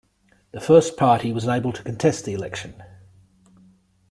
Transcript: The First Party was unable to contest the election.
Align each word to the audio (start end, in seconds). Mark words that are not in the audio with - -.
The 0.51 0.59
First 0.59 0.97
Party 0.97 1.31
was 1.31 1.43
unable 1.45 1.71
to 1.73 1.83
contest 1.83 2.25
the 2.25 2.33
election. 2.33 2.81